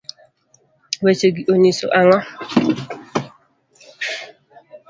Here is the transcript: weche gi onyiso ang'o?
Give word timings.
weche 1.03 1.27
gi 1.35 1.43
onyiso 1.53 1.87
ang'o? 1.99 2.19